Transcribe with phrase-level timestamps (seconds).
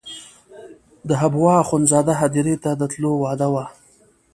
[1.07, 3.65] د حبوا اخندزاده هدیرې ته د تلو وعده وه.